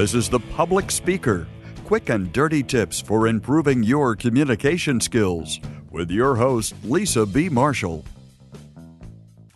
This 0.00 0.14
is 0.14 0.30
The 0.30 0.40
Public 0.40 0.90
Speaker 0.90 1.46
quick 1.84 2.08
and 2.08 2.32
dirty 2.32 2.62
tips 2.62 3.02
for 3.02 3.28
improving 3.28 3.82
your 3.82 4.16
communication 4.16 4.98
skills 4.98 5.60
with 5.90 6.10
your 6.10 6.36
host, 6.36 6.74
Lisa 6.84 7.26
B. 7.26 7.50
Marshall. 7.50 8.06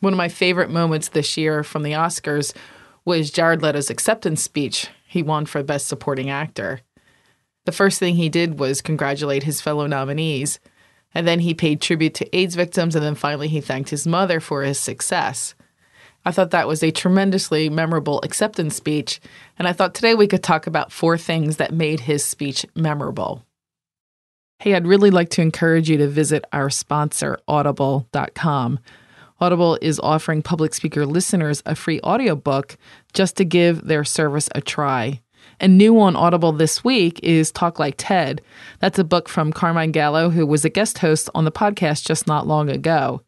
One 0.00 0.12
of 0.12 0.18
my 0.18 0.28
favorite 0.28 0.68
moments 0.68 1.08
this 1.08 1.38
year 1.38 1.64
from 1.64 1.82
the 1.82 1.92
Oscars 1.92 2.54
was 3.06 3.30
Jared 3.30 3.62
Leto's 3.62 3.88
acceptance 3.88 4.42
speech. 4.42 4.88
He 5.06 5.22
won 5.22 5.46
for 5.46 5.62
Best 5.62 5.88
Supporting 5.88 6.28
Actor. 6.28 6.82
The 7.64 7.72
first 7.72 7.98
thing 7.98 8.16
he 8.16 8.28
did 8.28 8.58
was 8.58 8.82
congratulate 8.82 9.44
his 9.44 9.62
fellow 9.62 9.86
nominees, 9.86 10.60
and 11.14 11.26
then 11.26 11.40
he 11.40 11.54
paid 11.54 11.80
tribute 11.80 12.12
to 12.16 12.36
AIDS 12.36 12.54
victims, 12.54 12.94
and 12.94 13.02
then 13.02 13.14
finally 13.14 13.48
he 13.48 13.62
thanked 13.62 13.88
his 13.88 14.06
mother 14.06 14.40
for 14.40 14.62
his 14.62 14.78
success. 14.78 15.54
I 16.24 16.32
thought 16.32 16.50
that 16.52 16.68
was 16.68 16.82
a 16.82 16.90
tremendously 16.90 17.68
memorable 17.68 18.20
acceptance 18.22 18.74
speech, 18.74 19.20
and 19.58 19.68
I 19.68 19.72
thought 19.72 19.94
today 19.94 20.14
we 20.14 20.26
could 20.26 20.42
talk 20.42 20.66
about 20.66 20.92
four 20.92 21.18
things 21.18 21.58
that 21.58 21.72
made 21.72 22.00
his 22.00 22.24
speech 22.24 22.64
memorable. 22.74 23.44
Hey, 24.58 24.74
I'd 24.74 24.86
really 24.86 25.10
like 25.10 25.28
to 25.30 25.42
encourage 25.42 25.90
you 25.90 25.98
to 25.98 26.08
visit 26.08 26.44
our 26.52 26.70
sponsor, 26.70 27.38
audible.com. 27.46 28.78
Audible 29.40 29.78
is 29.82 30.00
offering 30.00 30.42
public 30.42 30.72
speaker 30.72 31.04
listeners 31.04 31.62
a 31.66 31.74
free 31.74 32.00
audiobook 32.00 32.78
just 33.12 33.36
to 33.36 33.44
give 33.44 33.86
their 33.86 34.04
service 34.04 34.48
a 34.54 34.60
try. 34.60 35.20
And 35.60 35.76
new 35.76 36.00
on 36.00 36.16
Audible 36.16 36.52
this 36.52 36.82
week 36.82 37.20
is 37.22 37.52
Talk 37.52 37.78
Like 37.78 37.96
TED. 37.98 38.40
That's 38.80 38.98
a 38.98 39.04
book 39.04 39.28
from 39.28 39.52
Carmine 39.52 39.92
Gallo, 39.92 40.30
who 40.30 40.46
was 40.46 40.64
a 40.64 40.70
guest 40.70 40.98
host 40.98 41.28
on 41.34 41.44
the 41.44 41.52
podcast 41.52 42.06
just 42.06 42.26
not 42.26 42.46
long 42.46 42.70
ago. 42.70 43.22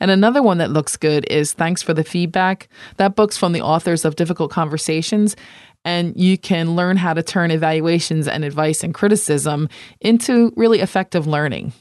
And 0.00 0.10
another 0.10 0.42
one 0.42 0.58
that 0.58 0.70
looks 0.70 0.96
good 0.96 1.26
is 1.30 1.52
Thanks 1.52 1.82
for 1.82 1.94
the 1.94 2.04
Feedback. 2.04 2.68
That 2.96 3.16
book's 3.16 3.36
from 3.36 3.52
the 3.52 3.62
authors 3.62 4.04
of 4.04 4.16
Difficult 4.16 4.50
Conversations, 4.50 5.36
and 5.84 6.16
you 6.16 6.36
can 6.36 6.76
learn 6.76 6.96
how 6.96 7.14
to 7.14 7.22
turn 7.22 7.50
evaluations 7.50 8.28
and 8.28 8.44
advice 8.44 8.84
and 8.84 8.94
criticism 8.94 9.68
into 10.00 10.52
really 10.56 10.80
effective 10.80 11.26
learning. 11.26 11.72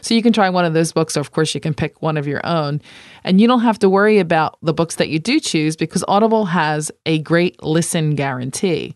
So 0.00 0.14
you 0.14 0.22
can 0.22 0.32
try 0.32 0.48
one 0.48 0.64
of 0.64 0.74
those 0.74 0.92
books, 0.92 1.16
or 1.16 1.20
of 1.20 1.32
course, 1.32 1.54
you 1.54 1.60
can 1.60 1.74
pick 1.74 2.02
one 2.02 2.16
of 2.16 2.26
your 2.26 2.44
own. 2.46 2.80
And 3.24 3.40
you 3.40 3.48
don't 3.48 3.62
have 3.62 3.78
to 3.80 3.90
worry 3.90 4.18
about 4.18 4.58
the 4.62 4.74
books 4.74 4.96
that 4.96 5.08
you 5.08 5.18
do 5.18 5.40
choose 5.40 5.76
because 5.76 6.04
Audible 6.06 6.46
has 6.46 6.92
a 7.06 7.18
great 7.20 7.62
listen 7.62 8.14
guarantee. 8.14 8.94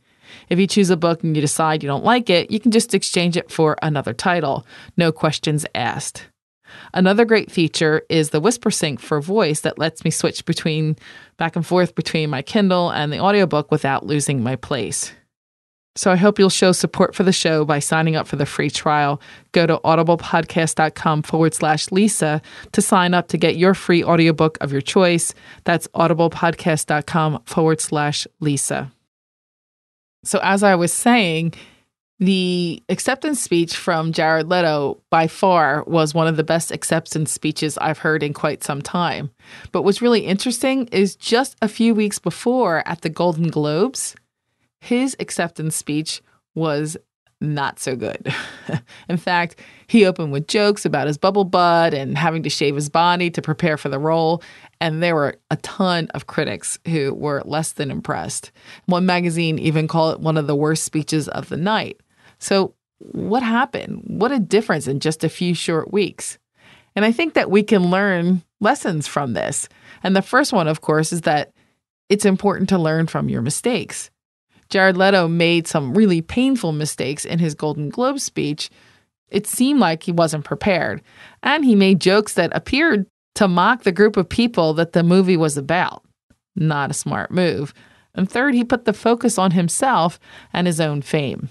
If 0.48 0.58
you 0.58 0.66
choose 0.66 0.90
a 0.90 0.96
book 0.96 1.22
and 1.22 1.36
you 1.36 1.42
decide 1.42 1.82
you 1.82 1.88
don't 1.88 2.04
like 2.04 2.30
it, 2.30 2.50
you 2.50 2.60
can 2.60 2.70
just 2.70 2.94
exchange 2.94 3.36
it 3.36 3.50
for 3.50 3.76
another 3.82 4.14
title. 4.14 4.66
No 4.96 5.12
questions 5.12 5.66
asked. 5.74 6.26
Another 6.94 7.24
great 7.24 7.50
feature 7.50 8.02
is 8.08 8.30
the 8.30 8.40
Whispersync 8.40 9.00
for 9.00 9.20
voice 9.20 9.60
that 9.60 9.78
lets 9.78 10.04
me 10.04 10.10
switch 10.10 10.44
between 10.44 10.96
back 11.36 11.56
and 11.56 11.66
forth 11.66 11.94
between 11.94 12.30
my 12.30 12.42
Kindle 12.42 12.90
and 12.90 13.12
the 13.12 13.18
audiobook 13.18 13.70
without 13.70 14.06
losing 14.06 14.42
my 14.42 14.56
place. 14.56 15.12
So 15.94 16.10
I 16.10 16.16
hope 16.16 16.38
you'll 16.38 16.48
show 16.48 16.72
support 16.72 17.14
for 17.14 17.22
the 17.22 17.32
show 17.32 17.66
by 17.66 17.78
signing 17.78 18.16
up 18.16 18.26
for 18.26 18.36
the 18.36 18.46
free 18.46 18.70
trial. 18.70 19.20
Go 19.52 19.66
to 19.66 19.78
audiblepodcast.com 19.78 21.22
forward 21.22 21.52
slash 21.52 21.92
Lisa 21.92 22.40
to 22.72 22.80
sign 22.80 23.12
up 23.12 23.28
to 23.28 23.36
get 23.36 23.56
your 23.56 23.74
free 23.74 24.02
audiobook 24.02 24.56
of 24.62 24.72
your 24.72 24.80
choice. 24.80 25.34
That's 25.64 25.86
audiblepodcast.com 25.88 27.42
forward 27.44 27.80
slash 27.82 28.26
Lisa. 28.40 28.90
So 30.24 30.40
as 30.42 30.62
I 30.62 30.76
was 30.76 30.92
saying, 30.92 31.54
the 32.22 32.80
acceptance 32.88 33.40
speech 33.40 33.74
from 33.74 34.12
Jared 34.12 34.48
Leto 34.48 35.02
by 35.10 35.26
far 35.26 35.82
was 35.88 36.14
one 36.14 36.28
of 36.28 36.36
the 36.36 36.44
best 36.44 36.70
acceptance 36.70 37.32
speeches 37.32 37.76
I've 37.78 37.98
heard 37.98 38.22
in 38.22 38.32
quite 38.32 38.62
some 38.62 38.80
time. 38.80 39.32
But 39.72 39.82
what's 39.82 40.00
really 40.00 40.20
interesting 40.20 40.86
is 40.92 41.16
just 41.16 41.56
a 41.60 41.66
few 41.66 41.96
weeks 41.96 42.20
before 42.20 42.86
at 42.86 43.00
the 43.00 43.08
Golden 43.08 43.48
Globes, 43.48 44.14
his 44.80 45.16
acceptance 45.18 45.74
speech 45.74 46.22
was 46.54 46.96
not 47.40 47.80
so 47.80 47.96
good. 47.96 48.32
in 49.08 49.16
fact, 49.16 49.56
he 49.88 50.06
opened 50.06 50.30
with 50.30 50.46
jokes 50.46 50.84
about 50.84 51.08
his 51.08 51.18
bubble 51.18 51.42
butt 51.42 51.92
and 51.92 52.16
having 52.16 52.44
to 52.44 52.50
shave 52.50 52.76
his 52.76 52.88
body 52.88 53.30
to 53.30 53.42
prepare 53.42 53.76
for 53.76 53.88
the 53.88 53.98
role. 53.98 54.44
And 54.80 55.02
there 55.02 55.16
were 55.16 55.34
a 55.50 55.56
ton 55.56 56.06
of 56.14 56.28
critics 56.28 56.78
who 56.86 57.14
were 57.14 57.42
less 57.44 57.72
than 57.72 57.90
impressed. 57.90 58.52
One 58.86 59.06
magazine 59.06 59.58
even 59.58 59.88
called 59.88 60.14
it 60.14 60.20
one 60.20 60.36
of 60.36 60.46
the 60.46 60.54
worst 60.54 60.84
speeches 60.84 61.26
of 61.26 61.48
the 61.48 61.56
night. 61.56 62.00
So, 62.42 62.74
what 62.98 63.42
happened? 63.42 64.02
What 64.06 64.32
a 64.32 64.40
difference 64.40 64.88
in 64.88 64.98
just 64.98 65.22
a 65.22 65.28
few 65.28 65.54
short 65.54 65.92
weeks. 65.92 66.38
And 66.96 67.04
I 67.04 67.12
think 67.12 67.34
that 67.34 67.50
we 67.50 67.62
can 67.62 67.90
learn 67.90 68.42
lessons 68.60 69.06
from 69.06 69.32
this. 69.32 69.68
And 70.02 70.14
the 70.14 70.22
first 70.22 70.52
one, 70.52 70.66
of 70.66 70.80
course, 70.80 71.12
is 71.12 71.22
that 71.22 71.52
it's 72.08 72.24
important 72.24 72.68
to 72.70 72.78
learn 72.78 73.06
from 73.06 73.28
your 73.28 73.42
mistakes. 73.42 74.10
Jared 74.70 74.96
Leto 74.96 75.28
made 75.28 75.68
some 75.68 75.94
really 75.94 76.20
painful 76.20 76.72
mistakes 76.72 77.24
in 77.24 77.38
his 77.38 77.54
Golden 77.54 77.88
Globe 77.88 78.18
speech. 78.18 78.70
It 79.28 79.46
seemed 79.46 79.80
like 79.80 80.02
he 80.02 80.12
wasn't 80.12 80.44
prepared. 80.44 81.00
And 81.42 81.64
he 81.64 81.74
made 81.74 82.00
jokes 82.00 82.34
that 82.34 82.54
appeared 82.54 83.06
to 83.36 83.48
mock 83.48 83.82
the 83.82 83.92
group 83.92 84.16
of 84.16 84.28
people 84.28 84.74
that 84.74 84.92
the 84.92 85.02
movie 85.02 85.36
was 85.36 85.56
about. 85.56 86.04
Not 86.56 86.90
a 86.90 86.94
smart 86.94 87.30
move. 87.30 87.72
And 88.14 88.28
third, 88.28 88.54
he 88.54 88.64
put 88.64 88.84
the 88.84 88.92
focus 88.92 89.38
on 89.38 89.52
himself 89.52 90.18
and 90.52 90.66
his 90.66 90.80
own 90.80 91.02
fame. 91.02 91.48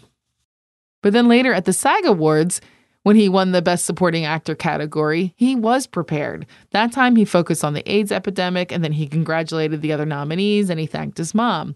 But 1.01 1.13
then 1.13 1.27
later 1.27 1.53
at 1.53 1.65
the 1.65 1.73
SAG 1.73 2.05
Awards, 2.05 2.61
when 3.03 3.15
he 3.15 3.29
won 3.29 3.51
the 3.51 3.61
Best 3.61 3.85
Supporting 3.85 4.25
Actor 4.25 4.55
category, 4.55 5.33
he 5.35 5.55
was 5.55 5.87
prepared. 5.87 6.45
That 6.71 6.91
time 6.91 7.15
he 7.15 7.25
focused 7.25 7.63
on 7.63 7.73
the 7.73 7.91
AIDS 7.91 8.11
epidemic 8.11 8.71
and 8.71 8.83
then 8.83 8.91
he 8.91 9.07
congratulated 9.07 9.81
the 9.81 9.91
other 9.91 10.05
nominees 10.05 10.69
and 10.69 10.79
he 10.79 10.85
thanked 10.85 11.17
his 11.17 11.33
mom. 11.33 11.75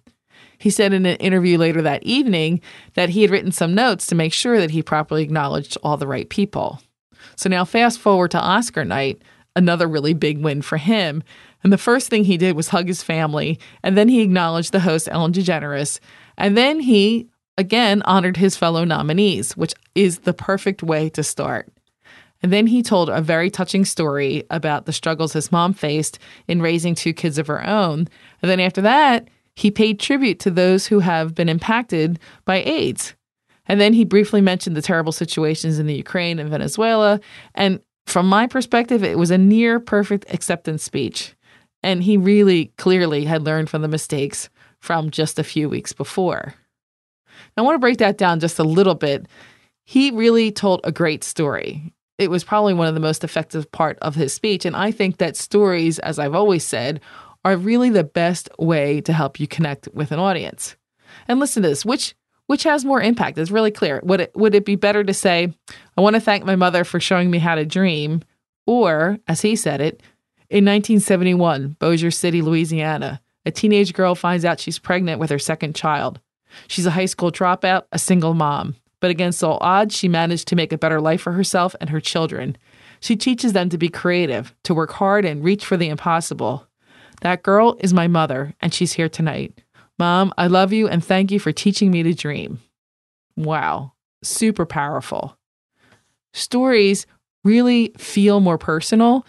He 0.58 0.69
said 0.69 0.94
in 0.94 1.06
an 1.06 1.18
interview 1.18 1.58
later 1.58 1.81
that 1.81 2.03
evening 2.03 2.62
that 2.94 3.09
he 3.09 3.22
had 3.22 3.31
written 3.31 3.52
some 3.52 3.74
notes 3.74 4.08
to 4.08 4.16
make 4.16 4.34
sure 4.34 4.59
that 4.59 4.72
he 4.72 4.84
properly 4.84 5.24
acknowledged 5.24 5.78
all 5.84 5.97
the 5.97 6.08
right 6.08 6.30
people. 6.30 6.81
So 7.35 7.50
now, 7.50 7.66
fast 7.66 8.00
forward 8.00 8.31
to 8.31 8.40
Oscar 8.40 8.85
night, 8.85 9.22
another 9.56 9.88
really 9.88 10.14
big 10.14 10.44
win 10.44 10.62
for 10.62 10.78
him. 10.78 11.24
And 11.64 11.74
the 11.74 11.78
first 11.78 12.09
thing 12.09 12.24
he 12.24 12.38
did 12.38 12.56
was 12.56 12.69
hug 12.69 12.88
his 12.88 13.02
family, 13.02 13.59
and 13.81 13.97
then 13.97 14.08
he 14.08 14.22
acknowledged 14.22 14.72
the 14.72 14.81
host, 14.81 15.09
Ellen 15.12 15.34
DeGeneres, 15.34 16.00
and 16.38 16.56
then 16.56 16.80
he 16.80 17.28
again 17.58 18.02
honored 18.04 18.38
his 18.38 18.58
fellow 18.58 18.84
nominees, 18.84 19.56
which 19.56 19.74
is 19.94 20.20
the 20.20 20.34
perfect 20.34 20.84
way 20.84 21.10
to 21.10 21.24
start. 21.24 21.72
And 22.44 22.52
then 22.54 22.68
he 22.68 22.84
told 22.84 23.10
a 23.10 23.22
very 23.22 23.50
touching 23.50 23.86
story 23.86 24.44
about 24.50 24.86
the 24.86 24.94
struggles 24.94 25.34
his 25.34 25.52
mom 25.52 25.74
faced 25.74 26.20
in 26.48 26.62
raising 26.62 26.94
two 26.94 27.14
kids 27.14 27.38
of 27.38 27.48
her 27.48 27.66
own. 27.66 28.08
And 28.42 28.52
then 28.52 28.60
after 28.60 28.82
that, 28.82 29.30
he 29.56 29.72
paid 29.72 30.00
tribute 30.00 30.40
to 30.42 30.52
those 30.52 30.86
who 30.86 31.00
have 31.00 31.34
been 31.34 31.50
impacted 31.50 32.20
by 32.44 32.58
AIDS. 32.58 33.16
And 33.68 33.82
then 33.82 33.94
he 33.94 34.06
briefly 34.06 34.42
mentioned 34.42 34.76
the 34.76 34.82
terrible 34.82 35.12
situations 35.12 35.80
in 35.80 35.88
the 35.88 35.96
Ukraine 35.96 36.40
and 36.40 36.50
Venezuela. 36.50 37.20
And 37.56 37.80
from 38.06 38.28
my 38.28 38.48
perspective, 38.48 39.04
it 39.04 39.18
was 39.18 39.32
a 39.32 39.38
near 39.38 39.80
perfect 39.80 40.32
acceptance 40.32 40.84
speech. 40.84 41.36
And 41.82 42.04
he 42.04 42.18
really 42.18 42.66
clearly 42.78 43.26
had 43.26 43.44
learned 43.44 43.70
from 43.70 43.82
the 43.82 43.88
mistakes 43.88 44.50
from 44.82 45.10
just 45.10 45.40
a 45.40 45.44
few 45.44 45.68
weeks 45.68 45.94
before. 45.94 46.54
I 47.57 47.62
want 47.62 47.75
to 47.75 47.79
break 47.79 47.97
that 48.00 48.18
down 48.18 48.40
just 48.40 48.59
a 48.59 48.63
little 48.63 48.96
bit. 48.96 49.28
He 49.84 50.12
really 50.12 50.51
told 50.51 50.81
a 50.84 50.91
great 50.91 51.23
story. 51.23 51.94
It 52.18 52.29
was 52.29 52.44
probably 52.44 52.73
one 52.73 52.88
of 52.88 52.94
the 52.94 53.00
most 53.00 53.23
effective 53.23 53.72
part 53.72 53.97
of 54.01 54.16
his 54.16 54.34
speech. 54.34 54.66
And 54.66 54.75
I 54.75 54.91
think 54.91 55.18
that 55.18 55.35
stories, 55.35 56.00
as 56.00 56.18
I've 56.18 56.35
always 56.35 56.63
said, 56.66 57.01
are 57.44 57.57
really 57.57 57.90
the 57.90 58.03
best 58.03 58.50
way 58.57 59.01
to 59.01 59.13
help 59.13 59.40
you 59.40 59.47
connect 59.47 59.88
with 59.94 60.12
an 60.12 60.19
audience. 60.19 60.75
And 61.28 61.40
listen 61.40 61.63
to 61.63 61.69
this, 61.69 61.85
which 61.85 62.16
which 62.47 62.63
has 62.63 62.85
more 62.85 63.01
impact? 63.01 63.40
It's 63.40 63.50
really 63.50 63.72
clear. 63.72 64.00
Would 64.03 64.22
it 64.22 64.31
would 64.35 64.56
it 64.56 64.66
be 64.66 64.75
better 64.75 65.03
to 65.03 65.13
say, 65.13 65.53
I 65.97 66.02
want 66.02 66.16
to 66.16 66.19
thank 66.19 66.46
my 66.46 66.56
mother 66.56 66.84
for 66.84 67.00
showing 67.00 67.31
me 67.31 67.40
how 67.40 67.56
to 67.56 67.66
dream, 67.66 68.22
or 68.66 69.17
as 69.28 69.41
he 69.41 69.56
said 69.56 69.81
it, 69.81 70.02
in 70.50 70.63
1971, 70.63 71.75
Bossier 71.79 72.12
City, 72.12 72.41
Louisiana, 72.41 73.22
a 73.46 73.52
teenage 73.52 73.93
girl 73.93 74.16
finds 74.16 74.46
out 74.46 74.59
she's 74.59 74.79
pregnant 74.79 75.20
with 75.20 75.29
her 75.29 75.40
second 75.40 75.76
child. 75.76 76.20
She's 76.67 76.85
a 76.85 76.91
high 76.91 77.05
school 77.05 77.31
dropout, 77.31 77.84
a 77.91 77.99
single 77.99 78.34
mom. 78.34 78.75
But 78.99 79.11
against 79.11 79.43
all 79.43 79.57
odds, 79.61 79.96
she 79.96 80.07
managed 80.07 80.47
to 80.47 80.55
make 80.55 80.73
a 80.73 80.78
better 80.78 80.99
life 80.99 81.22
for 81.22 81.34
herself 81.34 81.75
and 81.79 81.90
her 81.90 81.99
children. 81.99 82.57
She 82.99 83.16
teaches 83.16 83.53
them 83.53 83.69
to 83.69 83.78
be 83.78 83.90
creative, 83.90 84.55
to 84.63 84.73
work 84.73 84.91
hard 84.93 85.25
and 85.25 85.43
reach 85.43 85.66
for 85.66 85.78
the 85.78 85.90
impossible. 85.90 86.67
That 87.22 87.43
girl 87.43 87.78
is 87.79 87.93
my 87.93 88.07
mother, 88.07 88.53
and 88.61 88.73
she's 88.73 88.93
here 88.93 89.09
tonight. 89.09 89.61
Mom, 89.97 90.34
I 90.37 90.47
love 90.47 90.73
you 90.73 90.87
and 90.87 91.03
thank 91.03 91.31
you 91.31 91.40
for 91.40 91.52
teaching 91.52 91.91
me 91.91 92.03
to 92.03 92.13
dream. 92.13 92.59
Wow, 93.37 93.93
super 94.23 94.66
powerful. 94.66 95.37
Stories 96.34 97.05
really 97.43 97.93
feel 97.97 98.40
more 98.40 98.57
personal 98.57 99.25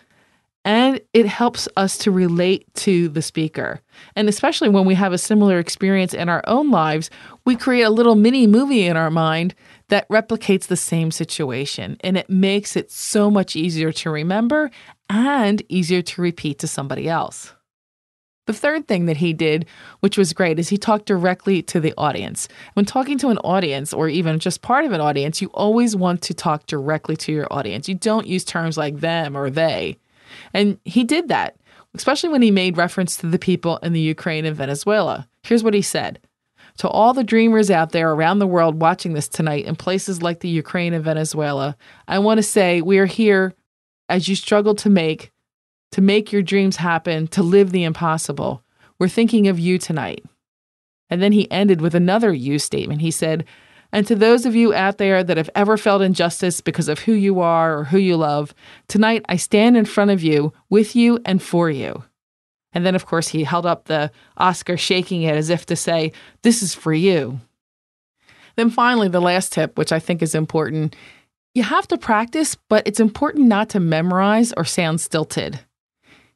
and 0.66 1.00
it 1.14 1.26
helps 1.26 1.68
us 1.76 1.96
to 1.96 2.10
relate 2.10 2.66
to 2.74 3.08
the 3.08 3.22
speaker. 3.22 3.80
And 4.16 4.28
especially 4.28 4.68
when 4.68 4.84
we 4.84 4.96
have 4.96 5.12
a 5.12 5.18
similar 5.18 5.60
experience 5.60 6.12
in 6.12 6.28
our 6.28 6.42
own 6.48 6.72
lives, 6.72 7.08
we 7.44 7.54
create 7.54 7.84
a 7.84 7.90
little 7.90 8.16
mini 8.16 8.48
movie 8.48 8.84
in 8.84 8.96
our 8.96 9.10
mind 9.10 9.54
that 9.88 10.08
replicates 10.08 10.66
the 10.66 10.76
same 10.76 11.12
situation. 11.12 11.96
And 12.00 12.18
it 12.18 12.28
makes 12.28 12.74
it 12.74 12.90
so 12.90 13.30
much 13.30 13.54
easier 13.54 13.92
to 13.92 14.10
remember 14.10 14.72
and 15.08 15.62
easier 15.68 16.02
to 16.02 16.20
repeat 16.20 16.58
to 16.58 16.66
somebody 16.66 17.08
else. 17.08 17.52
The 18.46 18.52
third 18.52 18.88
thing 18.88 19.06
that 19.06 19.18
he 19.18 19.32
did, 19.32 19.66
which 20.00 20.18
was 20.18 20.32
great, 20.32 20.58
is 20.58 20.68
he 20.68 20.78
talked 20.78 21.06
directly 21.06 21.62
to 21.62 21.78
the 21.78 21.94
audience. 21.96 22.48
When 22.74 22.84
talking 22.84 23.18
to 23.18 23.28
an 23.28 23.38
audience 23.38 23.92
or 23.92 24.08
even 24.08 24.40
just 24.40 24.62
part 24.62 24.84
of 24.84 24.90
an 24.90 25.00
audience, 25.00 25.40
you 25.40 25.48
always 25.48 25.94
want 25.94 26.22
to 26.22 26.34
talk 26.34 26.66
directly 26.66 27.16
to 27.18 27.32
your 27.32 27.46
audience. 27.52 27.88
You 27.88 27.94
don't 27.94 28.26
use 28.26 28.44
terms 28.44 28.76
like 28.76 28.98
them 28.98 29.36
or 29.36 29.48
they. 29.48 29.98
And 30.52 30.78
he 30.84 31.04
did 31.04 31.28
that, 31.28 31.56
especially 31.94 32.30
when 32.30 32.42
he 32.42 32.50
made 32.50 32.76
reference 32.76 33.16
to 33.18 33.26
the 33.26 33.38
people 33.38 33.78
in 33.78 33.92
the 33.92 34.00
Ukraine 34.00 34.44
and 34.44 34.56
Venezuela. 34.56 35.28
Here's 35.42 35.64
what 35.64 35.74
he 35.74 35.82
said 35.82 36.18
To 36.78 36.88
all 36.88 37.14
the 37.14 37.24
dreamers 37.24 37.70
out 37.70 37.92
there 37.92 38.10
around 38.10 38.38
the 38.38 38.46
world 38.46 38.80
watching 38.80 39.12
this 39.12 39.28
tonight 39.28 39.64
in 39.64 39.76
places 39.76 40.22
like 40.22 40.40
the 40.40 40.48
Ukraine 40.48 40.92
and 40.92 41.04
Venezuela, 41.04 41.76
I 42.08 42.18
want 42.18 42.38
to 42.38 42.42
say 42.42 42.80
we 42.80 42.98
are 42.98 43.06
here 43.06 43.54
as 44.08 44.28
you 44.28 44.36
struggle 44.36 44.74
to 44.76 44.90
make 44.90 45.32
to 45.92 46.00
make 46.00 46.32
your 46.32 46.42
dreams 46.42 46.76
happen, 46.76 47.26
to 47.28 47.42
live 47.42 47.70
the 47.70 47.84
impossible. 47.84 48.62
We're 48.98 49.08
thinking 49.08 49.48
of 49.48 49.58
you 49.58 49.78
tonight. 49.78 50.24
And 51.08 51.22
then 51.22 51.32
he 51.32 51.50
ended 51.50 51.80
with 51.80 51.94
another 51.94 52.34
you 52.34 52.58
statement. 52.58 53.00
He 53.00 53.10
said, 53.10 53.44
And 53.92 54.06
to 54.06 54.14
those 54.14 54.46
of 54.46 54.54
you 54.54 54.74
out 54.74 54.98
there 54.98 55.22
that 55.22 55.36
have 55.36 55.50
ever 55.54 55.76
felt 55.76 56.02
injustice 56.02 56.60
because 56.60 56.88
of 56.88 57.00
who 57.00 57.12
you 57.12 57.40
are 57.40 57.78
or 57.78 57.84
who 57.84 57.98
you 57.98 58.16
love, 58.16 58.54
tonight 58.88 59.24
I 59.28 59.36
stand 59.36 59.76
in 59.76 59.84
front 59.84 60.10
of 60.10 60.22
you, 60.22 60.52
with 60.68 60.96
you, 60.96 61.18
and 61.24 61.42
for 61.42 61.70
you. 61.70 62.04
And 62.72 62.84
then, 62.84 62.94
of 62.94 63.06
course, 63.06 63.28
he 63.28 63.44
held 63.44 63.64
up 63.64 63.84
the 63.84 64.10
Oscar, 64.36 64.76
shaking 64.76 65.22
it 65.22 65.36
as 65.36 65.48
if 65.48 65.64
to 65.66 65.76
say, 65.76 66.12
This 66.42 66.62
is 66.62 66.74
for 66.74 66.92
you. 66.92 67.40
Then 68.56 68.70
finally, 68.70 69.08
the 69.08 69.20
last 69.20 69.52
tip, 69.52 69.78
which 69.78 69.92
I 69.92 69.98
think 69.98 70.22
is 70.22 70.34
important 70.34 70.94
you 71.56 71.62
have 71.62 71.88
to 71.88 71.96
practice, 71.96 72.54
but 72.68 72.86
it's 72.86 73.00
important 73.00 73.46
not 73.46 73.70
to 73.70 73.80
memorize 73.80 74.52
or 74.58 74.66
sound 74.66 75.00
stilted. 75.00 75.60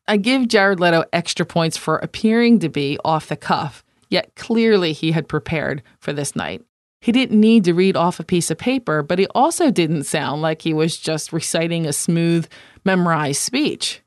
I 0.09 0.17
give 0.17 0.49
Jared 0.49 0.81
Leto 0.81 1.05
extra 1.13 1.45
points 1.45 1.77
for 1.77 1.99
appearing 1.99 2.61
to 2.61 2.71
be 2.71 2.99
off 3.05 3.29
the 3.29 3.37
cuff, 3.37 3.85
yet 4.09 4.35
clearly 4.35 4.95
he 4.95 5.13
had 5.13 5.29
prepared 5.29 5.83
for 5.99 6.15
this 6.15 6.35
night. 6.35 6.63
He 7.01 7.13
didn't 7.13 7.41
need 7.41 7.65
to 7.65 7.73
read 7.73 7.97
off 7.97 8.21
a 8.21 8.25
piece 8.25 8.51
of 8.51 8.59
paper, 8.59 9.03
but 9.03 9.19
he 9.19 9.27
also 9.35 9.71
didn't 9.71 10.05
sound 10.05 10.43
like 10.43 10.63
he 10.63 10.75
was 10.75 10.99
just 10.99 11.33
reciting 11.33 11.87
a 11.87 11.93
smooth, 11.93 12.47
memorized 12.85 13.41
speech. 13.41 14.03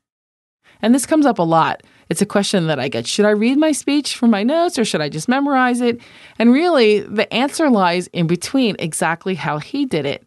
And 0.80 0.94
this 0.94 1.06
comes 1.06 1.26
up 1.26 1.38
a 1.38 1.42
lot. 1.42 1.82
It's 2.08 2.22
a 2.22 2.26
question 2.26 2.66
that 2.66 2.78
I 2.78 2.88
get 2.88 3.06
Should 3.06 3.24
I 3.24 3.30
read 3.30 3.58
my 3.58 3.72
speech 3.72 4.16
from 4.16 4.30
my 4.30 4.42
notes 4.42 4.78
or 4.78 4.84
should 4.84 5.00
I 5.00 5.08
just 5.08 5.28
memorize 5.28 5.80
it? 5.80 6.00
And 6.38 6.52
really, 6.52 7.00
the 7.00 7.32
answer 7.32 7.70
lies 7.70 8.06
in 8.08 8.26
between 8.26 8.76
exactly 8.78 9.34
how 9.34 9.58
he 9.58 9.86
did 9.86 10.06
it. 10.06 10.26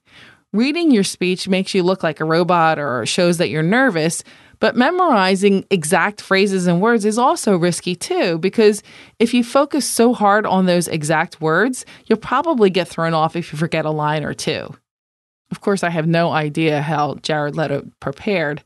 Reading 0.54 0.92
your 0.92 1.04
speech 1.04 1.48
makes 1.48 1.74
you 1.74 1.84
look 1.84 2.04
like 2.04 2.20
a 2.20 2.26
robot 2.26 2.80
or 2.80 3.06
shows 3.06 3.38
that 3.38 3.50
you're 3.50 3.62
nervous, 3.62 4.24
but 4.60 4.76
memorizing 4.76 5.66
exact 5.70 6.22
phrases 6.22 6.68
and 6.68 6.82
words 6.82 7.06
is 7.06 7.18
also 7.18 7.58
risky 7.58 7.96
too, 7.96 8.38
because 8.40 8.82
if 9.20 9.34
you 9.34 9.44
focus 9.44 9.88
so 9.88 10.14
hard 10.14 10.46
on 10.46 10.66
those 10.66 10.88
exact 10.88 11.42
words, 11.42 11.86
you'll 12.06 12.18
probably 12.18 12.70
get 12.70 12.88
thrown 12.88 13.14
off 13.14 13.36
if 13.36 13.52
you 13.52 13.60
forget 13.60 13.86
a 13.86 13.92
line 13.92 14.24
or 14.24 14.34
two. 14.34 14.74
Of 15.52 15.62
course, 15.62 15.84
I 15.84 15.90
have 15.90 16.08
no 16.08 16.32
idea 16.32 16.82
how 16.82 17.16
Jared 17.16 17.56
Leto 17.56 17.86
prepared, 18.00 18.64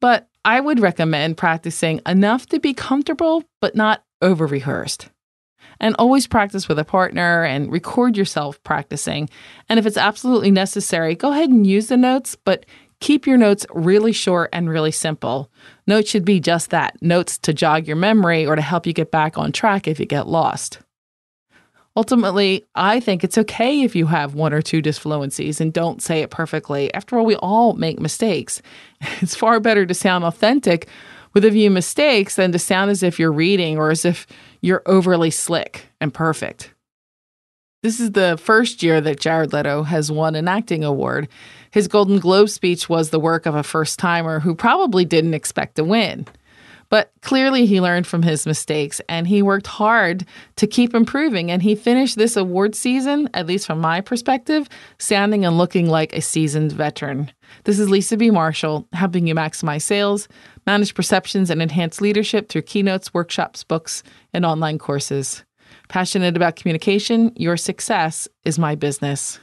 but 0.00 0.28
I 0.44 0.60
would 0.60 0.80
recommend 0.80 1.36
practicing 1.36 2.00
enough 2.06 2.46
to 2.46 2.60
be 2.60 2.72
comfortable, 2.72 3.44
but 3.60 3.74
not 3.74 4.02
over 4.22 4.46
rehearsed. 4.46 5.10
And 5.78 5.96
always 5.98 6.26
practice 6.26 6.68
with 6.68 6.78
a 6.78 6.84
partner 6.84 7.44
and 7.44 7.72
record 7.72 8.16
yourself 8.16 8.62
practicing. 8.64 9.30
And 9.68 9.78
if 9.78 9.86
it's 9.86 9.96
absolutely 9.96 10.50
necessary, 10.50 11.14
go 11.14 11.32
ahead 11.32 11.50
and 11.50 11.66
use 11.66 11.86
the 11.86 11.96
notes, 11.96 12.36
but 12.36 12.66
Keep 13.00 13.26
your 13.26 13.38
notes 13.38 13.64
really 13.70 14.12
short 14.12 14.50
and 14.52 14.68
really 14.68 14.90
simple. 14.90 15.50
Notes 15.86 16.10
should 16.10 16.24
be 16.24 16.38
just 16.38 16.70
that 16.70 17.00
notes 17.00 17.38
to 17.38 17.54
jog 17.54 17.86
your 17.86 17.96
memory 17.96 18.46
or 18.46 18.56
to 18.56 18.62
help 18.62 18.86
you 18.86 18.92
get 18.92 19.10
back 19.10 19.38
on 19.38 19.52
track 19.52 19.88
if 19.88 19.98
you 19.98 20.04
get 20.04 20.28
lost. 20.28 20.80
Ultimately, 21.96 22.66
I 22.74 23.00
think 23.00 23.24
it's 23.24 23.38
okay 23.38 23.82
if 23.82 23.96
you 23.96 24.06
have 24.06 24.34
one 24.34 24.52
or 24.52 24.62
two 24.62 24.80
disfluencies 24.80 25.60
and 25.60 25.72
don't 25.72 26.02
say 26.02 26.20
it 26.20 26.30
perfectly. 26.30 26.92
After 26.94 27.18
all, 27.18 27.24
we 27.24 27.36
all 27.36 27.72
make 27.72 27.98
mistakes. 27.98 28.62
It's 29.22 29.34
far 29.34 29.60
better 29.60 29.86
to 29.86 29.94
sound 29.94 30.24
authentic 30.24 30.86
with 31.32 31.44
a 31.44 31.50
few 31.50 31.70
mistakes 31.70 32.36
than 32.36 32.52
to 32.52 32.58
sound 32.58 32.90
as 32.90 33.02
if 33.02 33.18
you're 33.18 33.32
reading 33.32 33.78
or 33.78 33.90
as 33.90 34.04
if 34.04 34.26
you're 34.60 34.82
overly 34.86 35.30
slick 35.30 35.86
and 36.00 36.12
perfect. 36.12 36.74
This 37.82 37.98
is 37.98 38.12
the 38.12 38.38
first 38.40 38.82
year 38.82 39.00
that 39.00 39.20
Jared 39.20 39.54
Leto 39.54 39.84
has 39.84 40.12
won 40.12 40.34
an 40.34 40.48
acting 40.48 40.84
award. 40.84 41.28
His 41.70 41.88
Golden 41.88 42.18
Globe 42.18 42.50
speech 42.50 42.90
was 42.90 43.08
the 43.08 43.20
work 43.20 43.46
of 43.46 43.54
a 43.54 43.62
first 43.62 43.98
timer 43.98 44.40
who 44.40 44.54
probably 44.54 45.06
didn't 45.06 45.34
expect 45.34 45.76
to 45.76 45.84
win. 45.84 46.26
But 46.90 47.12
clearly, 47.22 47.66
he 47.66 47.80
learned 47.80 48.06
from 48.06 48.22
his 48.22 48.46
mistakes 48.46 49.00
and 49.08 49.26
he 49.26 49.42
worked 49.42 49.68
hard 49.68 50.26
to 50.56 50.66
keep 50.66 50.92
improving. 50.92 51.50
And 51.50 51.62
he 51.62 51.74
finished 51.74 52.16
this 52.16 52.36
award 52.36 52.74
season, 52.74 53.30
at 53.32 53.46
least 53.46 53.66
from 53.66 53.80
my 53.80 54.00
perspective, 54.00 54.68
sounding 54.98 55.44
and 55.44 55.56
looking 55.56 55.88
like 55.88 56.12
a 56.12 56.20
seasoned 56.20 56.72
veteran. 56.72 57.30
This 57.64 57.78
is 57.78 57.88
Lisa 57.88 58.16
B. 58.16 58.30
Marshall, 58.30 58.86
helping 58.92 59.26
you 59.26 59.34
maximize 59.34 59.82
sales, 59.82 60.28
manage 60.66 60.94
perceptions, 60.94 61.48
and 61.48 61.62
enhance 61.62 62.00
leadership 62.00 62.48
through 62.48 62.62
keynotes, 62.62 63.14
workshops, 63.14 63.64
books, 63.64 64.02
and 64.34 64.44
online 64.44 64.78
courses. 64.78 65.44
Passionate 65.88 66.36
about 66.36 66.56
communication, 66.56 67.32
your 67.36 67.56
success 67.56 68.28
is 68.44 68.58
my 68.58 68.74
business. 68.74 69.38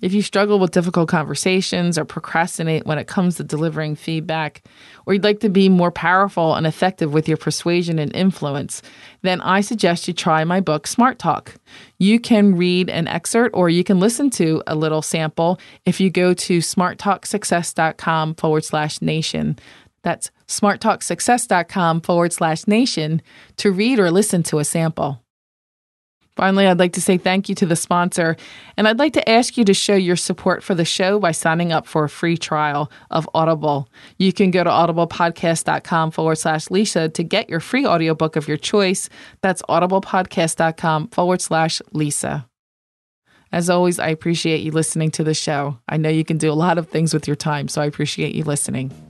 If 0.00 0.14
you 0.14 0.22
struggle 0.22 0.58
with 0.58 0.70
difficult 0.70 1.08
conversations 1.08 1.98
or 1.98 2.04
procrastinate 2.04 2.86
when 2.86 2.98
it 2.98 3.06
comes 3.06 3.36
to 3.36 3.44
delivering 3.44 3.96
feedback, 3.96 4.62
or 5.04 5.12
you'd 5.12 5.24
like 5.24 5.40
to 5.40 5.48
be 5.50 5.68
more 5.68 5.90
powerful 5.90 6.54
and 6.54 6.66
effective 6.66 7.12
with 7.12 7.28
your 7.28 7.36
persuasion 7.36 7.98
and 7.98 8.14
influence, 8.14 8.80
then 9.22 9.40
I 9.42 9.60
suggest 9.60 10.08
you 10.08 10.14
try 10.14 10.44
my 10.44 10.60
book, 10.60 10.86
Smart 10.86 11.18
Talk. 11.18 11.54
You 11.98 12.18
can 12.18 12.56
read 12.56 12.88
an 12.88 13.08
excerpt 13.08 13.54
or 13.54 13.68
you 13.68 13.84
can 13.84 14.00
listen 14.00 14.30
to 14.30 14.62
a 14.66 14.74
little 14.74 15.02
sample 15.02 15.60
if 15.84 16.00
you 16.00 16.08
go 16.08 16.32
to 16.32 16.58
smarttalksuccess.com 16.58 18.36
forward 18.36 18.64
slash 18.64 19.02
nation. 19.02 19.58
That's 20.02 20.30
smarttalksuccess.com 20.48 22.00
forward 22.00 22.32
slash 22.32 22.66
nation 22.66 23.20
to 23.56 23.70
read 23.70 23.98
or 23.98 24.10
listen 24.10 24.42
to 24.44 24.58
a 24.58 24.64
sample. 24.64 25.22
Finally, 26.40 26.66
I'd 26.66 26.78
like 26.78 26.94
to 26.94 27.02
say 27.02 27.18
thank 27.18 27.50
you 27.50 27.54
to 27.56 27.66
the 27.66 27.76
sponsor, 27.76 28.34
and 28.78 28.88
I'd 28.88 28.98
like 28.98 29.12
to 29.12 29.28
ask 29.28 29.58
you 29.58 29.64
to 29.66 29.74
show 29.74 29.94
your 29.94 30.16
support 30.16 30.62
for 30.62 30.74
the 30.74 30.86
show 30.86 31.18
by 31.18 31.32
signing 31.32 31.70
up 31.70 31.86
for 31.86 32.04
a 32.04 32.08
free 32.08 32.38
trial 32.38 32.90
of 33.10 33.28
Audible. 33.34 33.90
You 34.16 34.32
can 34.32 34.50
go 34.50 34.64
to 34.64 34.70
audiblepodcast.com 34.70 36.12
forward 36.12 36.36
slash 36.36 36.70
Lisa 36.70 37.10
to 37.10 37.22
get 37.22 37.50
your 37.50 37.60
free 37.60 37.84
audiobook 37.84 38.36
of 38.36 38.48
your 38.48 38.56
choice. 38.56 39.10
That's 39.42 39.60
audiblepodcast.com 39.68 41.08
forward 41.08 41.42
slash 41.42 41.82
Lisa. 41.92 42.48
As 43.52 43.68
always, 43.68 43.98
I 43.98 44.08
appreciate 44.08 44.62
you 44.62 44.70
listening 44.70 45.10
to 45.10 45.24
the 45.24 45.34
show. 45.34 45.78
I 45.90 45.98
know 45.98 46.08
you 46.08 46.24
can 46.24 46.38
do 46.38 46.50
a 46.50 46.54
lot 46.54 46.78
of 46.78 46.88
things 46.88 47.12
with 47.12 47.26
your 47.26 47.36
time, 47.36 47.68
so 47.68 47.82
I 47.82 47.84
appreciate 47.84 48.34
you 48.34 48.44
listening. 48.44 49.09